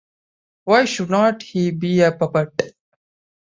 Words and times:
Why 0.63 0.85
shouldn’t 0.85 1.43
he 1.43 1.69
be 1.69 2.01
a 2.01 2.11
puppet? 2.11 2.73